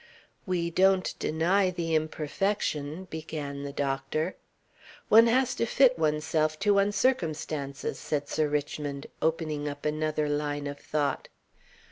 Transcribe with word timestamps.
"We 0.47 0.71
don't 0.71 1.13
deny 1.19 1.69
the 1.69 1.93
imperfection" 1.93 3.03
began 3.11 3.61
the 3.61 3.71
doctor. 3.71 4.35
"One 5.09 5.27
has 5.27 5.53
to 5.53 5.67
fit 5.67 5.95
oneself 5.99 6.57
to 6.61 6.73
one's 6.73 6.95
circumstances," 6.95 7.99
said 7.99 8.27
Sir 8.27 8.47
Richmond, 8.47 9.05
opening 9.21 9.69
up 9.69 9.85
another 9.85 10.27
line 10.27 10.65
of 10.65 10.79
thought. 10.79 11.27